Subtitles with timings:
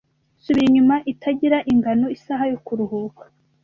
[0.43, 3.23] subira inyuma itagira ingano isaha yo kuruhuka